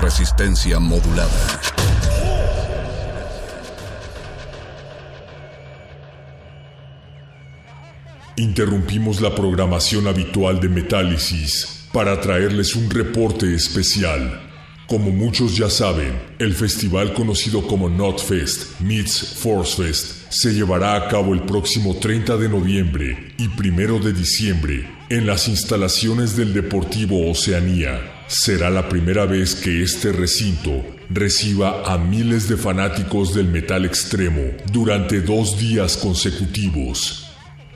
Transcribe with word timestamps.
Resistencia 0.00 0.78
modulada. 0.78 1.30
Interrumpimos 8.36 9.20
la 9.20 9.34
programación 9.34 10.08
habitual 10.08 10.60
de 10.60 10.68
Metálisis 10.68 11.86
para 11.92 12.20
traerles 12.20 12.74
un 12.74 12.88
reporte 12.90 13.54
especial. 13.54 14.40
Como 14.86 15.10
muchos 15.10 15.56
ya 15.56 15.68
saben, 15.68 16.20
el 16.38 16.54
festival 16.54 17.12
conocido 17.12 17.66
como 17.66 17.88
Notfest 17.88 18.80
meets 18.80 19.36
Forcefest 19.38 20.30
se 20.30 20.54
llevará 20.54 20.96
a 20.96 21.08
cabo 21.08 21.34
el 21.34 21.42
próximo 21.42 21.96
30 21.96 22.36
de 22.38 22.48
noviembre 22.48 23.34
y 23.38 23.46
1 23.46 23.98
de 23.98 24.12
diciembre 24.12 24.99
en 25.10 25.26
las 25.26 25.48
instalaciones 25.48 26.36
del 26.36 26.54
Deportivo 26.54 27.28
Oceanía. 27.28 28.00
Será 28.28 28.70
la 28.70 28.88
primera 28.88 29.26
vez 29.26 29.56
que 29.56 29.82
este 29.82 30.12
recinto 30.12 30.84
reciba 31.10 31.82
a 31.84 31.98
miles 31.98 32.48
de 32.48 32.56
fanáticos 32.56 33.34
del 33.34 33.48
metal 33.48 33.84
extremo 33.84 34.40
durante 34.72 35.20
dos 35.20 35.58
días 35.58 35.96
consecutivos. 35.96 37.26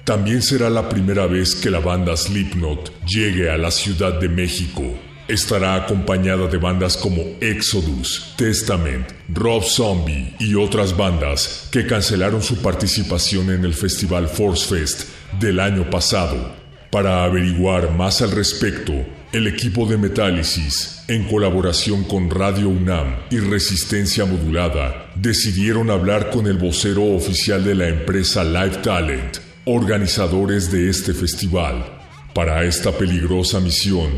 También 0.05 0.42
será 0.42 0.70
la 0.70 0.89
primera 0.89 1.27
vez 1.27 1.56
que 1.56 1.70
la 1.70 1.81
banda 1.81 2.17
Slipknot 2.17 3.05
llegue 3.05 3.50
a 3.50 3.59
la 3.59 3.72
Ciudad 3.72 4.20
de 4.20 4.28
México. 4.28 4.84
Estará 5.27 5.75
acompañada 5.75 6.47
de 6.47 6.59
bandas 6.59 6.97
como 6.97 7.20
Exodus, 7.41 8.33
Testament, 8.37 9.09
Rob 9.28 9.64
Zombie 9.64 10.37
y 10.39 10.55
otras 10.55 10.97
bandas 10.97 11.69
que 11.72 11.84
cancelaron 11.84 12.42
su 12.42 12.62
participación 12.62 13.50
en 13.50 13.64
el 13.64 13.75
festival 13.75 14.28
Force 14.28 14.72
Fest 14.72 15.09
del 15.41 15.59
año 15.59 15.91
pasado. 15.91 16.64
Para 16.95 17.25
averiguar 17.25 17.91
más 17.91 18.23
al 18.23 18.31
respecto, 18.31 18.92
el 19.33 19.48
equipo 19.48 19.84
de 19.84 19.98
Metálisis, 19.98 21.03
en 21.09 21.25
colaboración 21.25 22.05
con 22.05 22.31
Radio 22.31 22.69
UNAM 22.69 23.17
y 23.33 23.41
Resistencia 23.41 24.25
Modulada, 24.25 25.11
decidieron 25.17 25.91
hablar 25.91 26.31
con 26.31 26.47
el 26.47 26.56
vocero 26.56 27.03
oficial 27.03 27.65
de 27.65 27.75
la 27.75 27.89
empresa 27.89 28.45
Live 28.45 28.77
Talent, 28.84 29.39
organizadores 29.65 30.70
de 30.70 30.89
este 30.89 31.15
festival. 31.15 31.84
Para 32.33 32.62
esta 32.62 32.92
peligrosa 32.92 33.59
misión, 33.59 34.11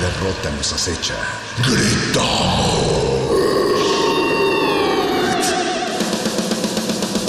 Derrota 0.00 0.50
nos 0.56 0.72
acecha, 0.72 1.14
gritamos. 1.58 2.98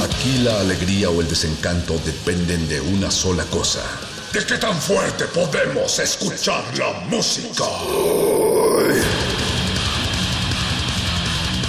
Aquí 0.04 0.38
la 0.44 0.60
alegría 0.60 1.10
o 1.10 1.20
el 1.20 1.28
desencanto 1.28 2.00
dependen 2.06 2.70
de 2.70 2.80
una 2.80 3.10
sola 3.10 3.44
cosa. 3.46 3.82
¿De 4.32 4.46
qué 4.46 4.60
tan 4.60 4.80
fuerte 4.80 5.26
podemos 5.26 5.98
escuchar 5.98 6.64
la 6.78 6.92
música? 7.10 7.66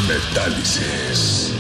Metálisis. 0.07 1.53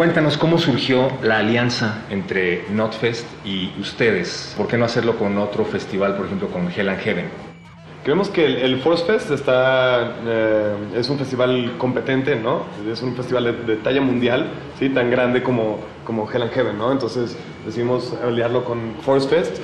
Cuéntanos 0.00 0.38
cómo 0.38 0.56
surgió 0.56 1.08
la 1.22 1.40
alianza 1.40 2.06
entre 2.08 2.64
Notfest 2.70 3.26
y 3.44 3.70
ustedes. 3.78 4.54
¿Por 4.56 4.66
qué 4.66 4.78
no 4.78 4.86
hacerlo 4.86 5.18
con 5.18 5.36
otro 5.36 5.66
festival, 5.66 6.16
por 6.16 6.24
ejemplo, 6.24 6.48
con 6.48 6.72
Hell 6.74 6.88
and 6.88 7.00
Heaven? 7.00 7.26
Creemos 8.02 8.30
que 8.30 8.46
el, 8.46 8.56
el 8.56 8.78
Force 8.78 9.04
Fest 9.04 9.30
está, 9.30 10.14
eh, 10.24 10.74
es 10.96 11.10
un 11.10 11.18
festival 11.18 11.74
competente, 11.76 12.34
¿no? 12.34 12.62
Es 12.90 13.02
un 13.02 13.14
festival 13.14 13.44
de, 13.44 13.52
de 13.52 13.76
talla 13.76 14.00
mundial, 14.00 14.46
¿sí? 14.78 14.88
Tan 14.88 15.10
grande 15.10 15.42
como, 15.42 15.80
como 16.06 16.26
Hell 16.32 16.44
and 16.44 16.52
Heaven, 16.52 16.78
¿no? 16.78 16.92
Entonces 16.92 17.36
decidimos 17.66 18.14
aliarlo 18.24 18.64
con 18.64 18.94
Force 19.02 19.28
Fest. 19.28 19.58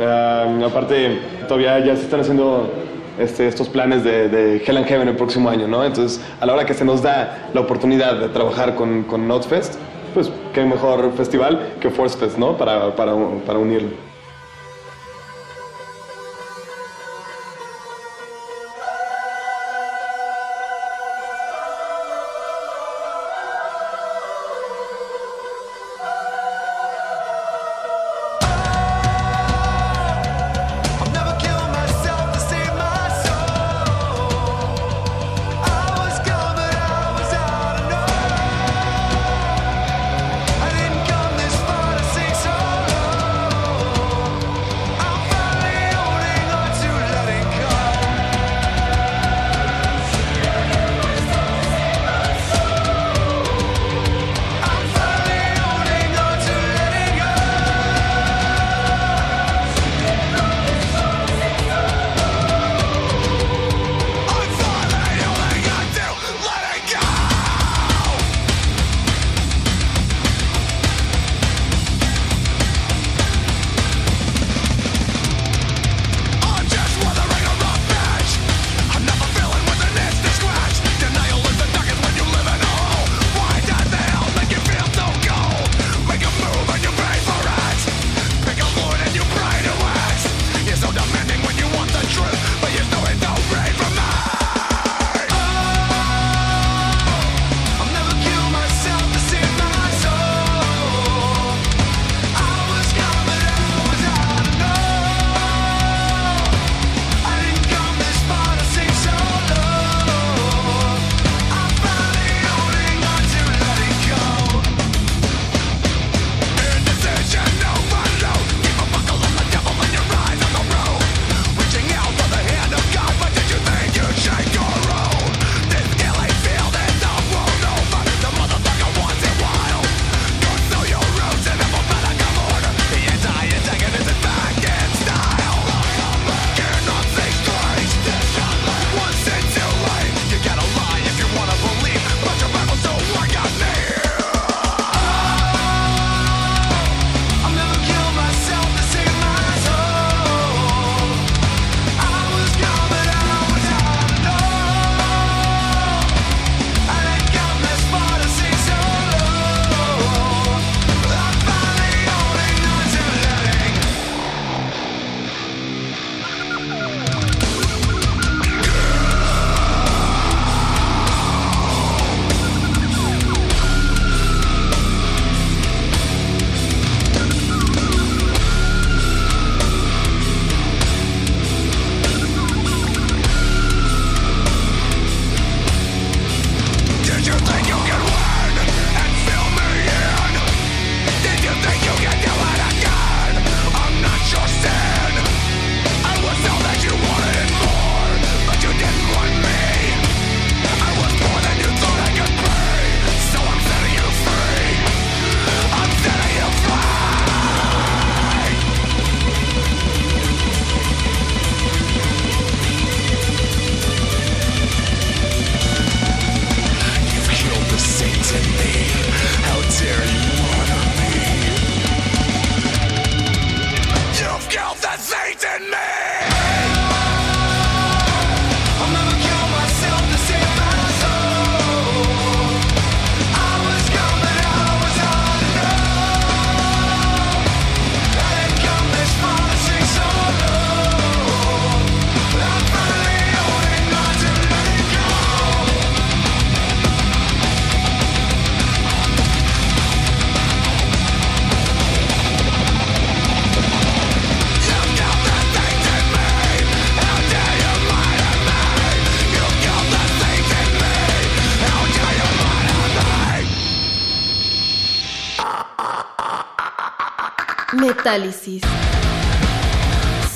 Eh, 0.00 0.64
aparte, 0.66 1.20
todavía 1.46 1.78
ya 1.78 1.94
se 1.94 2.02
están 2.02 2.18
haciendo 2.22 2.72
este, 3.18 3.46
estos 3.46 3.68
planes 3.68 4.04
de, 4.04 4.28
de 4.28 4.56
Hell 4.64 4.76
and 4.76 4.86
Heaven 4.86 5.08
el 5.08 5.16
próximo 5.16 5.48
año, 5.48 5.68
¿no? 5.68 5.84
Entonces, 5.84 6.20
a 6.40 6.46
la 6.46 6.54
hora 6.54 6.66
que 6.66 6.74
se 6.74 6.84
nos 6.84 7.02
da 7.02 7.50
la 7.52 7.60
oportunidad 7.60 8.18
de 8.18 8.28
trabajar 8.28 8.74
con, 8.74 9.04
con 9.04 9.28
Notfest, 9.28 9.74
pues 10.14 10.30
qué 10.52 10.64
mejor 10.64 11.12
festival 11.16 11.74
que 11.80 11.90
Force 11.90 12.16
Fest, 12.16 12.38
¿no? 12.38 12.56
Para, 12.56 12.94
para, 12.94 13.12
para 13.46 13.58
unirlo. 13.58 14.13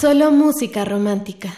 Solo 0.01 0.33
música 0.33 0.85
romántica. 0.85 1.49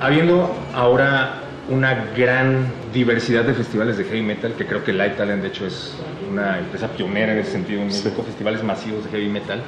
Habiendo 0.00 0.54
ahora 0.72 1.40
una 1.68 1.94
gran 2.16 2.72
diversidad 2.92 3.42
de 3.42 3.54
festivales 3.54 3.98
de 3.98 4.04
heavy 4.04 4.22
metal, 4.22 4.52
que 4.52 4.66
creo 4.66 4.84
que 4.84 4.92
Light 4.92 5.16
Talent 5.16 5.42
de 5.42 5.48
hecho 5.48 5.66
es 5.66 5.92
una 6.30 6.60
empresa 6.60 6.86
pionera 6.86 7.32
en 7.32 7.38
ese 7.40 7.50
sentido 7.50 7.80
en 7.80 7.88
México, 7.88 8.22
festivales 8.22 8.62
masivos 8.62 9.02
de 9.02 9.10
heavy 9.10 9.28
metal. 9.28 9.62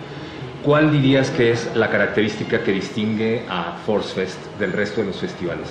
¿Cuál 0.64 0.92
dirías 0.92 1.30
que 1.30 1.50
es 1.50 1.74
la 1.74 1.90
característica 1.90 2.62
que 2.62 2.70
distingue 2.70 3.44
a 3.48 3.78
Force 3.84 4.14
Fest 4.14 4.38
del 4.60 4.72
resto 4.72 5.00
de 5.00 5.08
los 5.08 5.16
festivales? 5.16 5.66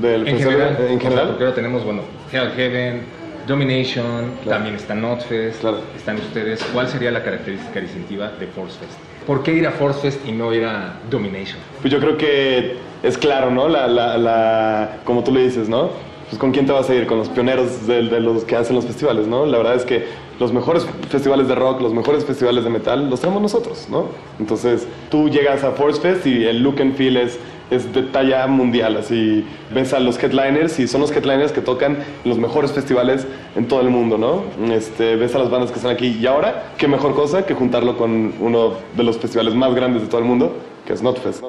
Del 0.00 0.26
en 0.28 0.38
general, 0.38 0.76
en 0.88 1.00
general. 1.00 1.28
Porque 1.28 1.44
ahora 1.44 1.54
tenemos, 1.54 1.84
bueno, 1.84 2.02
Hell 2.32 2.50
Heaven, 2.56 3.02
Domination, 3.46 4.32
también 4.48 4.74
está 4.76 4.94
Notfest, 4.94 5.60
Claro. 5.60 5.78
están 5.96 6.16
ustedes. 6.16 6.62
¿Cuál 6.72 6.88
sería 6.88 7.10
la 7.10 7.22
característica 7.22 7.80
distintiva 7.80 8.30
de 8.38 8.46
Force 8.46 8.78
Fest? 8.78 8.92
¿Por 9.26 9.42
qué 9.42 9.52
ir 9.54 9.66
a 9.66 9.72
Force 9.72 10.00
Fest 10.00 10.26
y 10.26 10.32
no 10.32 10.52
ir 10.54 10.64
a 10.64 10.94
Domination? 11.10 11.58
Pues 11.80 11.92
yo 11.92 11.98
creo 12.00 12.16
que 12.16 12.76
es 13.02 13.18
claro, 13.18 13.50
¿no? 13.50 13.68
La, 13.68 13.86
la, 13.86 14.16
la, 14.18 14.96
como 15.04 15.22
tú 15.24 15.32
le 15.32 15.42
dices, 15.44 15.68
¿no? 15.68 15.90
Pues 16.28 16.38
con 16.38 16.52
quién 16.52 16.64
te 16.64 16.72
vas 16.72 16.88
a 16.88 16.94
ir, 16.94 17.06
con 17.06 17.18
los 17.18 17.28
pioneros 17.28 17.86
de, 17.86 18.02
de 18.04 18.20
los 18.20 18.44
que 18.44 18.54
hacen 18.56 18.76
los 18.76 18.84
festivales, 18.86 19.26
¿no? 19.26 19.46
La 19.46 19.58
verdad 19.58 19.74
es 19.74 19.84
que 19.84 20.04
los 20.38 20.52
mejores 20.52 20.86
festivales 21.08 21.48
de 21.48 21.54
rock, 21.56 21.80
los 21.80 21.92
mejores 21.92 22.24
festivales 22.24 22.62
de 22.64 22.70
metal, 22.70 23.10
los 23.10 23.20
tenemos 23.20 23.42
nosotros, 23.42 23.88
¿no? 23.90 24.06
Entonces 24.38 24.86
tú 25.10 25.28
llegas 25.28 25.64
a 25.64 25.72
Force 25.72 26.00
Fest 26.00 26.26
y 26.26 26.44
el 26.44 26.62
look 26.62 26.80
and 26.80 26.94
feel 26.94 27.16
es, 27.16 27.38
es 27.70 27.92
de 27.92 28.02
talla 28.02 28.46
mundial, 28.46 28.96
así 28.96 29.44
ves 29.72 29.92
a 29.92 30.00
los 30.00 30.22
headliners 30.22 30.78
y 30.78 30.88
son 30.88 31.00
los 31.00 31.10
headliners 31.12 31.52
que 31.52 31.60
tocan 31.60 31.98
los 32.24 32.38
mejores 32.38 32.72
festivales 32.72 33.26
en 33.56 33.68
todo 33.68 33.80
el 33.80 33.88
mundo, 33.90 34.18
¿no? 34.18 34.44
Este, 34.72 35.16
ves 35.16 35.34
a 35.34 35.38
las 35.38 35.50
bandas 35.50 35.70
que 35.70 35.76
están 35.76 35.92
aquí 35.92 36.18
y 36.20 36.26
ahora, 36.26 36.72
qué 36.76 36.88
mejor 36.88 37.14
cosa 37.14 37.46
que 37.46 37.54
juntarlo 37.54 37.96
con 37.96 38.34
uno 38.40 38.74
de 38.96 39.02
los 39.02 39.18
festivales 39.18 39.54
más 39.54 39.74
grandes 39.74 40.02
de 40.02 40.08
todo 40.08 40.20
el 40.20 40.26
mundo, 40.26 40.52
que 40.86 40.92
es 40.92 41.02
Notfest. 41.02 41.42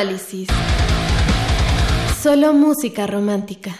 Psicoanálisis. 0.00 0.48
Solo 2.22 2.52
música 2.54 3.06
romántica. 3.06 3.70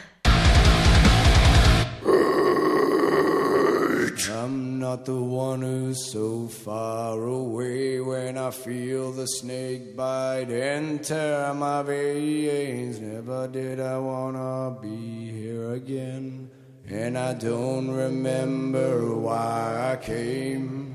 I'm 4.42 4.78
not 4.78 5.04
the 5.04 5.20
one 5.20 5.62
who's 5.62 6.12
so 6.12 6.46
far 6.46 7.22
away 7.22 8.00
when 8.00 8.36
I 8.36 8.50
feel 8.50 9.12
the 9.12 9.26
snake 9.26 9.96
bite 9.96 10.50
enter 10.50 11.52
my 11.54 11.82
veins. 11.82 13.00
Never 13.00 13.48
did 13.48 13.80
I 13.80 13.98
wanna 13.98 14.76
be 14.80 15.30
here 15.30 15.72
again, 15.72 16.50
and 16.88 17.16
I 17.16 17.34
don't 17.34 17.90
remember 17.90 19.14
why 19.16 19.92
I 19.92 19.96
came. 20.04 20.89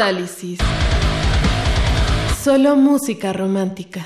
Catálisis. 0.00 0.58
Solo 2.42 2.74
música 2.74 3.34
romántica. 3.34 4.00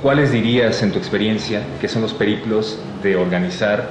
¿Cuáles 0.00 0.30
dirías 0.30 0.80
en 0.84 0.92
tu 0.92 0.98
experiencia 0.98 1.60
que 1.80 1.88
son 1.88 2.02
los 2.02 2.14
periplos 2.14 2.78
de 3.02 3.16
organizar 3.16 3.88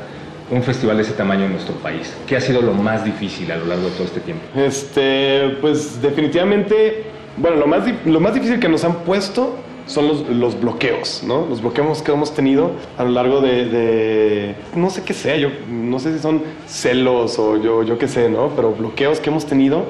un 0.49 0.63
festival 0.63 0.95
de 0.95 1.03
ese 1.03 1.11
tamaño 1.11 1.43
en 1.43 1.51
nuestro 1.51 1.75
país? 1.79 2.15
¿Qué 2.25 2.37
ha 2.37 2.41
sido 2.41 2.61
lo 2.61 2.73
más 2.73 3.03
difícil 3.03 3.51
a 3.51 3.57
lo 3.57 3.65
largo 3.65 3.89
de 3.89 3.91
todo 3.91 4.05
este 4.05 4.21
tiempo? 4.21 4.45
Este, 4.55 5.57
pues 5.59 6.01
definitivamente, 6.01 7.07
bueno, 7.35 7.57
lo 7.57 7.67
más, 7.67 7.83
lo 8.05 8.21
más 8.21 8.33
difícil 8.35 8.61
que 8.61 8.69
nos 8.69 8.85
han 8.85 8.99
puesto 8.99 9.57
son 9.87 10.07
los, 10.07 10.27
los 10.29 10.59
bloqueos, 10.59 11.23
¿no? 11.25 11.45
Los 11.47 11.61
bloqueos 11.61 12.01
que 12.01 12.11
hemos 12.11 12.33
tenido 12.33 12.71
a 12.97 13.03
lo 13.03 13.11
largo 13.11 13.41
de, 13.41 13.65
de- 13.65 14.55
no 14.75 14.89
sé 14.89 15.03
qué 15.03 15.13
sea, 15.13 15.37
yo 15.37 15.49
no 15.69 15.99
sé 15.99 16.13
si 16.13 16.19
son 16.19 16.41
celos 16.67 17.37
o 17.39 17.57
yo, 17.61 17.83
yo 17.83 17.97
qué 17.97 18.07
sé, 18.07 18.29
¿no? 18.29 18.49
Pero 18.55 18.71
bloqueos 18.73 19.19
que 19.19 19.29
hemos 19.29 19.45
tenido 19.45 19.83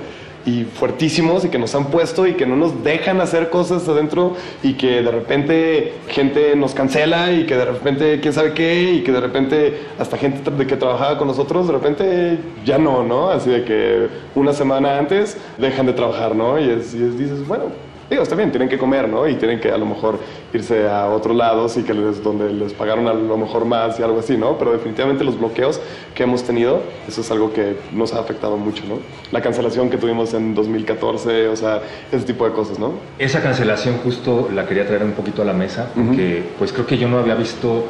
y 0.45 0.63
fuertísimos 0.63 1.43
y 1.43 1.49
que 1.49 1.58
nos 1.58 1.73
han 1.73 1.86
puesto 1.86 2.27
y 2.27 2.34
que 2.34 2.45
no 2.45 2.55
nos 2.55 2.84
dejan 2.84 3.19
hacer 3.19 3.49
cosas 3.49 3.88
adentro 3.89 4.36
y 4.62 4.73
que 4.73 5.01
de 5.01 5.10
repente 5.10 5.93
gente 6.08 6.55
nos 6.55 6.75
cancela 6.75 7.31
y 7.31 7.47
que 7.47 7.55
de 7.55 7.65
repente 7.65 8.19
quién 8.21 8.31
sabe 8.31 8.53
qué 8.53 8.91
y 8.93 9.01
que 9.01 9.12
de 9.12 9.21
repente 9.21 9.79
hasta 9.97 10.17
gente 10.17 10.51
de 10.51 10.67
que 10.67 10.75
trabajaba 10.75 11.17
con 11.17 11.27
nosotros 11.29 11.65
de 11.65 11.73
repente 11.73 12.38
ya 12.63 12.77
no, 12.77 13.01
¿no? 13.03 13.29
Así 13.31 13.49
de 13.49 13.63
que 13.63 14.08
una 14.36 14.53
semana 14.53 14.99
antes 14.99 15.36
dejan 15.58 15.88
de 15.88 15.93
trabajar, 15.93 16.36
¿no? 16.36 16.60
Y, 16.60 16.69
es, 16.69 16.93
y 16.93 17.01
es- 17.03 17.17
dices, 17.17 17.47
bueno, 17.47 17.63
digo, 18.10 18.24
está 18.24 18.36
bien, 18.36 18.52
tienen 18.52 18.70
que 18.70 18.78
comer, 18.78 19.10
¿no? 19.10 19.28
Y 19.28 19.36
tienen 19.36 19.60
que 19.60 19.72
a 19.72 19.78
lo 19.78 19.86
mejor 19.86 20.20
irse 20.54 20.88
a 20.88 21.08
otros 21.08 21.36
lados 21.36 21.76
y 21.78 21.84
que 21.84 21.94
les, 21.94 22.24
donde 22.24 22.54
les 22.54 22.74
pagaron 22.74 23.08
a 23.08 23.13
lo 23.13 23.38
mejor 23.38 23.65
más 23.65 24.00
y 24.00 24.04
algo 24.04 24.20
así, 24.20 24.38
¿no? 24.38 24.58
Pero 24.58 24.72
definitivamente 24.72 25.24
los 25.24 25.38
bloqueos 25.39 25.80
que 26.13 26.24
hemos 26.24 26.44
tenido, 26.44 26.82
eso 27.08 27.22
es 27.22 27.32
algo 27.32 27.52
que 27.54 27.78
nos 27.91 28.13
ha 28.13 28.20
afectado 28.20 28.58
mucho, 28.58 28.84
¿no? 28.88 29.00
La 29.32 29.41
cancelación 29.41 29.89
que 29.89 29.98
tuvimos 29.98 30.34
en 30.34 30.54
2014, 30.56 31.48
o 31.48 31.56
sea, 31.56 31.82
ese 32.12 32.26
tipo 32.26 32.46
de 32.46 32.52
cosas, 32.52 32.80
¿no? 32.80 32.94
Esa 33.20 33.41
cancelación 33.41 33.98
justo 34.04 34.50
la 34.54 34.65
quería 34.65 34.86
traer 34.86 35.04
un 35.04 35.13
poquito 35.13 35.41
a 35.41 35.46
la 35.46 35.54
mesa, 35.54 35.89
porque 35.96 36.44
pues 36.58 36.72
creo 36.74 36.86
que 36.86 36.98
yo 36.98 37.08
no 37.08 37.18
había 37.20 37.36
visto, 37.36 37.86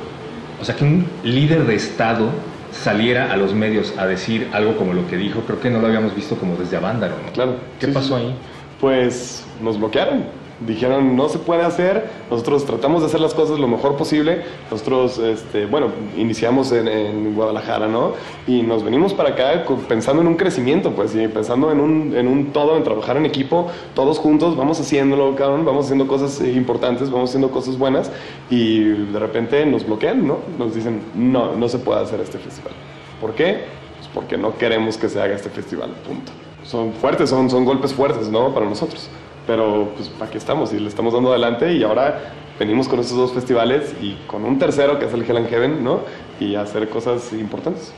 o 0.61 0.65
sea, 0.65 0.75
que 0.75 0.83
un 0.83 1.05
líder 1.23 1.65
de 1.65 1.75
Estado 1.75 2.29
saliera 2.71 3.31
a 3.31 3.37
los 3.37 3.53
medios 3.53 3.93
a 3.97 4.05
decir 4.05 4.49
algo 4.51 4.75
como 4.75 4.93
lo 4.93 5.07
que 5.07 5.15
dijo, 5.15 5.41
creo 5.41 5.59
que 5.61 5.69
no 5.69 5.79
lo 5.79 5.87
habíamos 5.87 6.13
visto 6.13 6.35
como 6.35 6.55
desde 6.57 6.75
Avándaro, 6.75 7.15
¿no? 7.25 7.31
Claro. 7.31 7.55
¿Qué 7.79 7.85
Sí, 7.87 7.91
pasó 7.93 8.17
ahí? 8.17 8.35
Pues 8.81 9.44
nos 9.61 9.77
bloquearon. 9.77 10.45
Dijeron, 10.65 11.17
no 11.17 11.27
se 11.27 11.37
puede 11.37 11.63
hacer. 11.63 12.09
Nosotros 12.31 12.65
tratamos 12.65 13.01
de 13.01 13.07
hacer 13.07 13.19
las 13.19 13.33
cosas 13.33 13.59
lo 13.59 13.67
mejor 13.67 13.97
posible. 13.97 14.43
Nosotros, 14.71 15.17
este, 15.17 15.65
bueno, 15.65 15.87
iniciamos 16.15 16.71
en, 16.71 16.87
en 16.87 17.35
Guadalajara, 17.35 17.89
¿no? 17.89 18.13
Y 18.47 18.61
nos 18.61 18.81
venimos 18.81 19.13
para 19.13 19.31
acá 19.31 19.65
pensando 19.89 20.21
en 20.21 20.29
un 20.29 20.35
crecimiento, 20.35 20.91
pues, 20.91 21.13
y 21.13 21.27
pensando 21.27 21.73
en 21.73 21.81
un, 21.81 22.15
en 22.15 22.29
un 22.29 22.53
todo, 22.53 22.77
en 22.77 22.83
trabajar 22.83 23.17
en 23.17 23.25
equipo, 23.25 23.67
todos 23.95 24.17
juntos, 24.17 24.55
vamos 24.55 24.79
haciéndolo, 24.79 25.35
cabrón, 25.35 25.65
vamos 25.65 25.85
haciendo 25.85 26.07
cosas 26.07 26.39
eh, 26.39 26.53
importantes, 26.53 27.11
vamos 27.11 27.31
haciendo 27.31 27.51
cosas 27.51 27.77
buenas, 27.77 28.09
y 28.49 28.79
de 28.79 29.19
repente 29.19 29.65
nos 29.65 29.85
bloquean, 29.85 30.25
¿no? 30.25 30.37
Nos 30.57 30.73
dicen, 30.73 31.01
no, 31.15 31.53
no 31.53 31.67
se 31.67 31.79
puede 31.79 32.01
hacer 32.01 32.21
este 32.21 32.37
festival. 32.37 32.71
¿Por 33.19 33.33
qué? 33.33 33.65
Pues 33.97 34.09
porque 34.13 34.37
no 34.37 34.57
queremos 34.57 34.95
que 34.95 35.09
se 35.09 35.21
haga 35.21 35.35
este 35.35 35.49
festival, 35.49 35.89
punto. 36.07 36.31
Son 36.63 36.93
fuertes, 36.93 37.29
son, 37.29 37.49
son 37.49 37.65
golpes 37.65 37.93
fuertes, 37.93 38.29
¿no? 38.29 38.53
Para 38.53 38.65
nosotros. 38.65 39.09
Pero 39.47 39.91
pues 39.95 40.11
aquí 40.21 40.37
estamos 40.37 40.73
y 40.73 40.79
le 40.79 40.87
estamos 40.87 41.13
dando 41.13 41.29
adelante 41.31 41.73
y 41.73 41.83
ahora 41.83 42.33
venimos 42.59 42.87
con 42.87 42.99
estos 42.99 43.17
dos 43.17 43.33
festivales 43.33 43.93
y 44.01 44.15
con 44.27 44.45
un 44.45 44.57
tercero 44.57 44.97
que 44.99 45.05
es 45.05 45.13
el 45.13 45.29
Hell 45.29 45.47
Heaven, 45.47 45.83
¿no? 45.83 46.01
Y 46.39 46.55
hacer 46.55 46.89
cosas 46.89 47.31
importantes. 47.33 47.93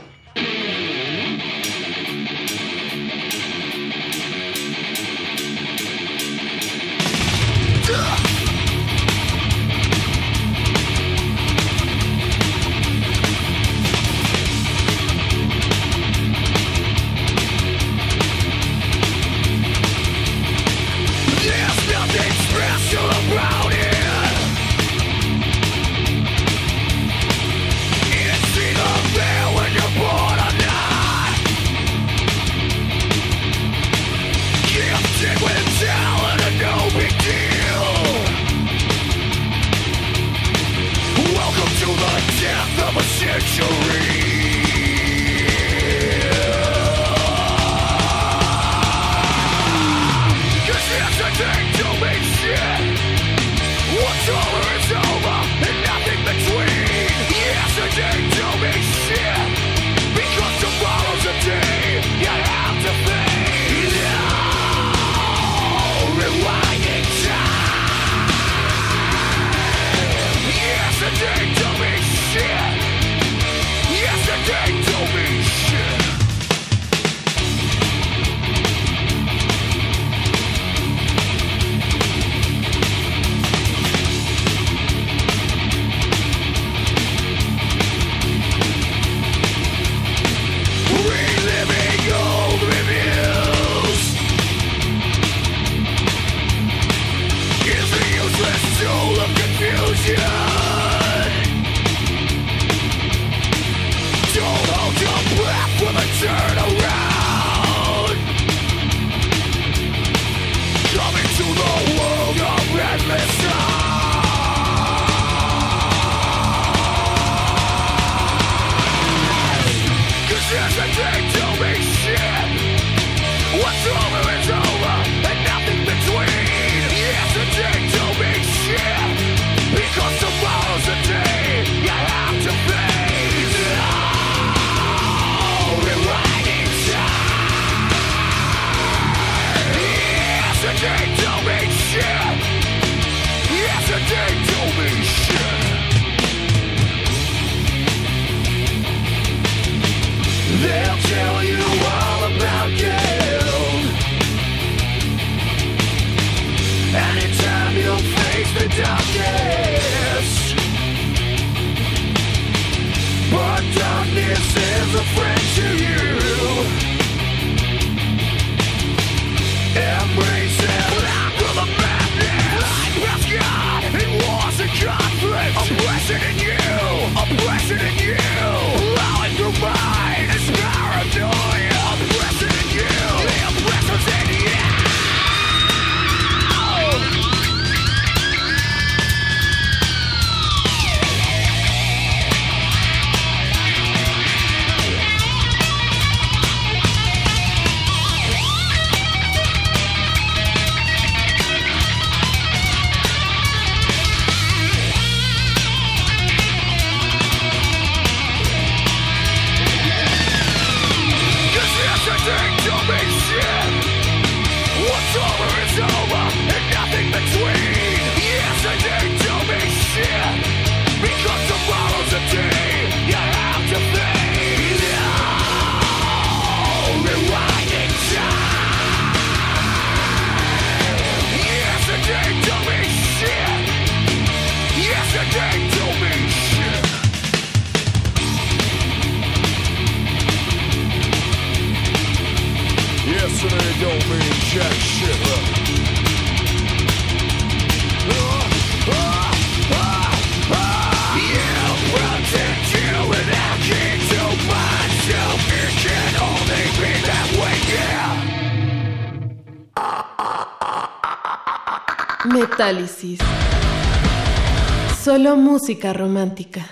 Solo 265.00 265.36
música 265.36 265.92
romántica. 265.92 266.66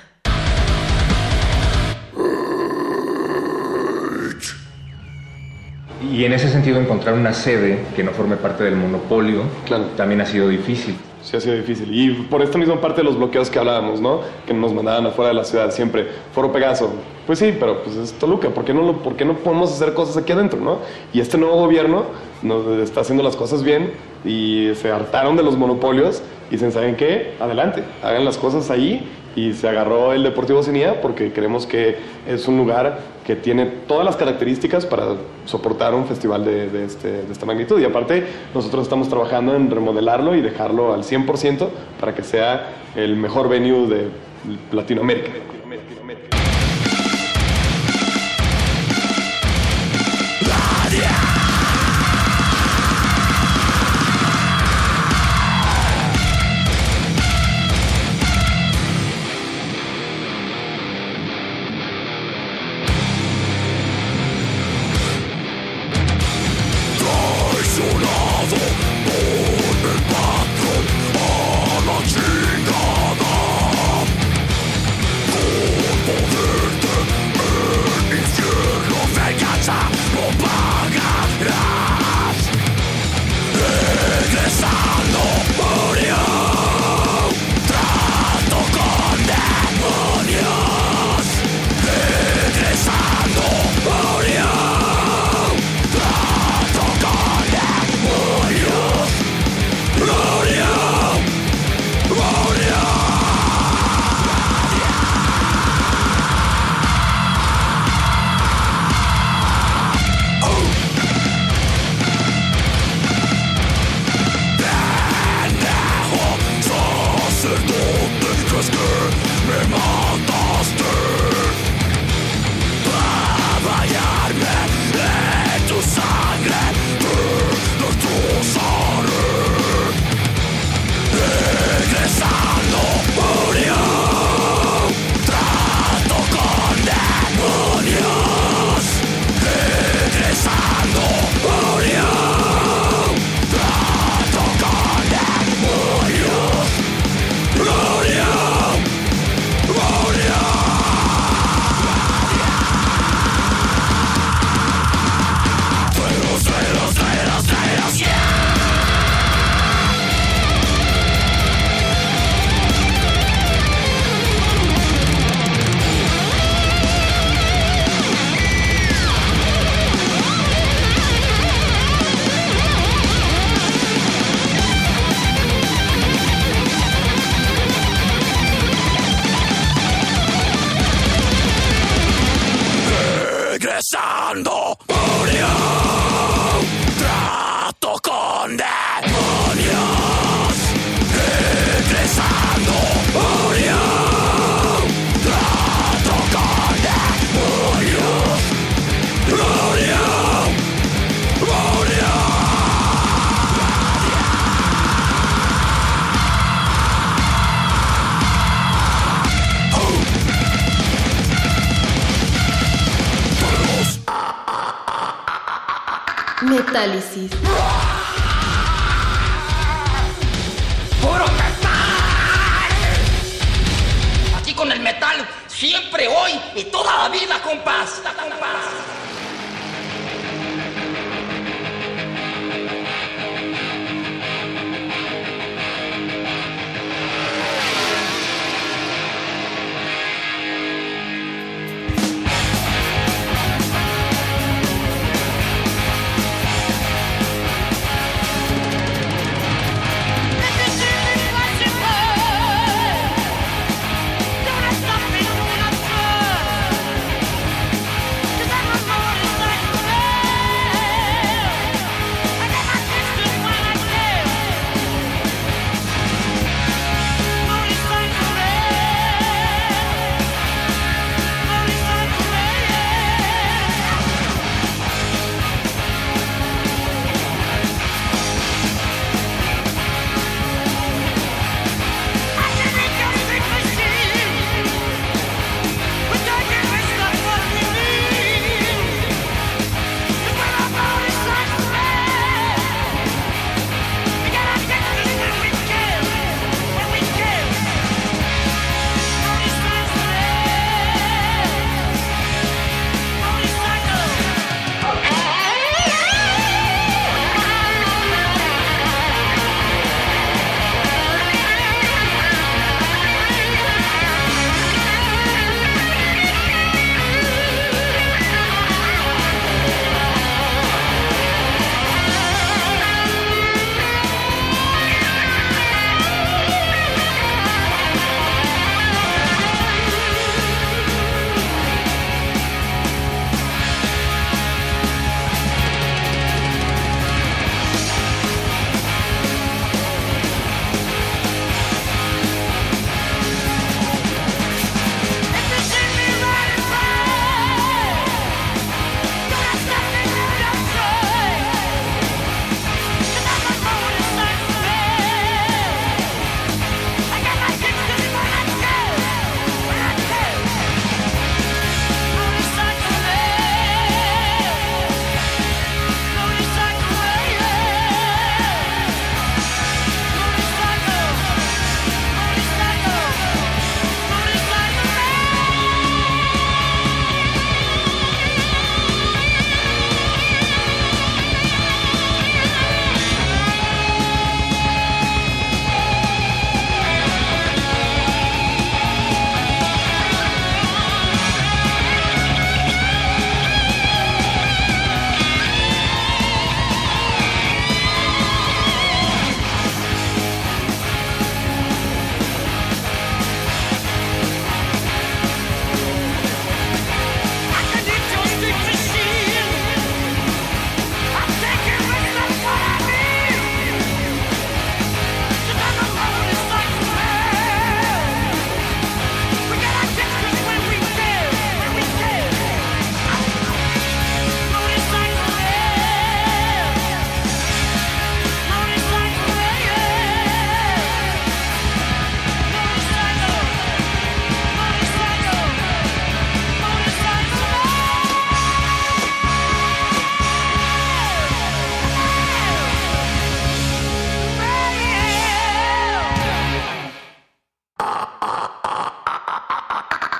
Y 6.13 6.25
en 6.25 6.33
ese 6.33 6.51
sentido 6.51 6.81
encontrar 6.81 7.15
una 7.15 7.33
sede 7.33 7.85
que 7.95 8.03
no 8.03 8.11
forme 8.11 8.37
parte 8.37 8.65
del 8.65 8.75
monopolio 8.75 9.43
Claro. 9.65 9.85
también 9.97 10.21
ha 10.23 10.27
sido 10.27 10.49
difícil. 10.49 10.97
Sí, 11.27 11.37
ha 11.37 11.41
sido 11.41 11.57
difícil. 11.57 11.89
Y 11.91 12.11
por 12.13 12.41
esta 12.41 12.57
misma 12.57 12.81
parte 12.81 13.01
de 13.01 13.05
los 13.05 13.17
bloqueos 13.17 13.51
que 13.51 13.59
hablábamos, 13.59 14.01
¿no? 14.01 14.21
Que 14.47 14.55
nos 14.55 14.73
mandaban 14.73 15.07
afuera 15.07 15.31
de 15.31 15.35
la 15.35 15.43
ciudad 15.43 15.73
siempre. 15.73 16.07
Foro 16.33 16.53
Pegaso. 16.53 16.89
Pues 17.27 17.41
sí, 17.41 17.53
pero 17.59 17.83
pues 17.83 17.97
es 17.97 18.13
Toluca. 18.13 18.49
¿Por 18.51 18.65
qué 18.65 18.73
no, 18.73 18.83
lo, 18.83 19.03
por 19.03 19.17
qué 19.17 19.25
no 19.25 19.35
podemos 19.35 19.73
hacer 19.73 19.93
cosas 19.93 20.17
aquí 20.19 20.31
adentro, 20.31 20.61
no? 20.61 20.79
Y 21.13 21.19
este 21.19 21.37
nuevo 21.37 21.57
gobierno 21.57 22.05
nos 22.43 22.65
está 22.79 23.01
haciendo 23.01 23.25
las 23.25 23.35
cosas 23.35 23.65
bien 23.65 23.91
y 24.25 24.71
se 24.77 24.93
hartaron 24.93 25.37
de 25.37 25.43
los 25.43 25.57
monopolios 25.57 26.23
dicen, 26.51 26.73
¿saben 26.73 26.97
qué? 26.97 27.35
Adelante, 27.41 27.83
hagan 28.03 28.25
las 28.25 28.39
cosas 28.39 28.71
ahí. 28.71 29.09
Y 29.37 29.53
se 29.53 29.69
agarró 29.69 30.15
el 30.15 30.23
Deportivo 30.23 30.63
Cinía 30.63 31.03
porque 31.03 31.31
creemos 31.31 31.67
que 31.67 31.97
es 32.27 32.49
un 32.49 32.57
lugar 32.57 33.01
que 33.27 33.37
tiene 33.37 33.67
todas 33.67 34.03
las 34.03 34.17
características 34.17 34.87
para 34.87 35.09
soportar 35.45 35.95
un 35.95 36.07
festival 36.07 36.43
de, 36.43 36.71
de 36.71 36.85
este, 36.87 37.11
de 37.23 37.33
esta 37.33 37.45
magnitud. 37.45 37.79
Y 37.79 37.85
aparte, 37.85 38.25
nosotros 38.55 38.85
estamos 38.85 39.11
trabajando 39.11 39.55
en 39.55 39.71
remodelarlo 39.71 40.35
y 40.35 40.41
dejarlo 40.41 40.95
al 40.95 41.03
100% 41.03 41.69
para 42.01 42.15
que 42.15 42.23
sea 42.23 42.69
el 42.95 43.17
mejor 43.17 43.51
venue 43.51 43.87
de 43.89 44.09
Latinoamérica. 44.73 45.33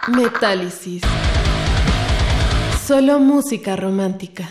Metálisis. 0.09 1.03
Solo 2.87 3.19
música 3.19 3.75
romántica. 3.75 4.45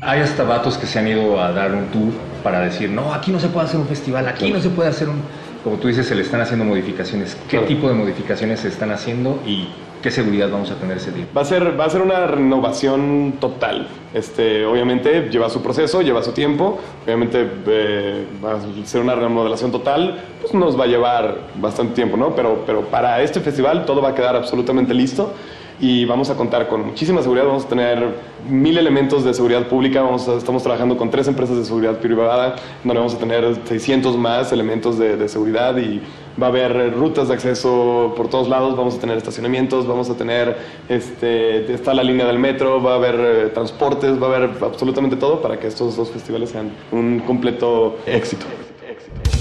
Hay 0.00 0.20
hasta 0.20 0.44
vatos 0.44 0.78
que 0.78 0.86
se 0.86 0.98
han 0.98 1.08
ido 1.08 1.40
a 1.42 1.52
dar 1.52 1.74
un 1.74 1.86
tour 1.86 2.12
para 2.42 2.60
decir, 2.60 2.90
no, 2.90 3.12
aquí 3.12 3.32
no 3.32 3.40
se 3.40 3.48
puede 3.48 3.66
hacer 3.66 3.80
un 3.80 3.86
festival, 3.88 4.28
aquí 4.28 4.52
no 4.52 4.60
se 4.60 4.68
puede 4.70 4.88
hacer 4.90 5.08
un... 5.08 5.20
Como 5.64 5.76
tú 5.78 5.88
dices, 5.88 6.06
se 6.06 6.14
le 6.14 6.22
están 6.22 6.40
haciendo 6.40 6.64
modificaciones. 6.64 7.34
¿Qué 7.34 7.56
Claro. 7.56 7.66
tipo 7.66 7.88
de 7.88 7.94
modificaciones 7.94 8.60
se 8.60 8.68
están 8.68 8.92
haciendo 8.92 9.42
y 9.44 9.68
qué 10.02 10.10
seguridad 10.10 10.50
vamos 10.50 10.70
a 10.70 10.76
tener 10.76 10.96
ese 10.96 11.12
día? 11.12 11.26
Va 11.36 11.42
a 11.42 11.44
ser, 11.44 11.78
va 11.78 11.84
a 11.84 11.90
ser 11.90 12.02
una 12.02 12.26
renovación 12.26 13.34
total. 13.40 13.88
Este, 14.14 14.64
obviamente 14.64 15.28
lleva 15.30 15.50
su 15.50 15.62
proceso, 15.62 16.02
lleva 16.02 16.22
su 16.22 16.32
tiempo. 16.32 16.78
Obviamente 17.04 17.48
eh, 17.66 18.26
va 18.44 18.54
a 18.54 18.86
ser 18.86 19.00
una 19.00 19.14
remodelación 19.14 19.70
total. 19.72 20.20
Pues 20.40 20.54
nos 20.54 20.78
va 20.78 20.84
a 20.84 20.86
llevar 20.86 21.38
bastante 21.60 21.94
tiempo, 21.94 22.16
¿no? 22.16 22.34
Pero, 22.34 22.62
pero 22.66 22.82
para 22.82 23.22
este 23.22 23.40
festival 23.40 23.84
todo 23.84 24.00
va 24.00 24.10
a 24.10 24.14
quedar 24.14 24.36
absolutamente 24.36 24.94
listo 24.94 25.32
y 25.78 26.06
vamos 26.06 26.30
a 26.30 26.36
contar 26.36 26.68
con 26.68 26.86
muchísima 26.86 27.22
seguridad. 27.22 27.46
Vamos 27.46 27.64
a 27.64 27.68
tener 27.68 28.14
mil 28.48 28.78
elementos 28.78 29.24
de 29.24 29.34
seguridad 29.34 29.66
pública. 29.66 30.02
Vamos 30.02 30.26
estamos 30.28 30.62
trabajando 30.62 30.96
con 30.96 31.10
tres 31.10 31.28
empresas 31.28 31.56
de 31.56 31.64
seguridad 31.64 31.98
privada, 31.98 32.56
donde 32.82 32.98
vamos 32.98 33.14
a 33.14 33.18
tener 33.18 33.56
600 33.64 34.16
más 34.16 34.52
elementos 34.52 34.98
de, 34.98 35.16
de 35.16 35.28
seguridad 35.28 35.76
y 35.76 36.00
va 36.40 36.46
a 36.46 36.50
haber 36.50 36.94
rutas 36.94 37.28
de 37.28 37.34
acceso 37.34 38.14
por 38.16 38.28
todos 38.28 38.48
lados. 38.48 38.76
Vamos 38.76 38.96
a 38.96 39.00
tener 39.00 39.16
estacionamientos, 39.16 39.86
vamos 39.86 40.10
a 40.10 40.16
tener, 40.16 40.56
este, 40.88 41.72
está 41.72 41.94
la 41.94 42.02
línea 42.02 42.26
del 42.26 42.38
metro, 42.38 42.82
va 42.82 42.92
a 42.92 42.96
haber 42.96 43.14
eh, 43.14 43.50
transportes, 43.54 44.20
va 44.20 44.26
a 44.26 44.36
haber 44.36 44.50
absolutamente 44.62 45.16
todo 45.16 45.40
para 45.40 45.58
que 45.58 45.66
estos 45.66 45.96
dos 45.96 46.10
festivales 46.10 46.50
sean 46.50 46.70
un 46.92 47.20
completo 47.20 47.98
éxito. 48.06 48.46
Metálisis. 48.86 49.35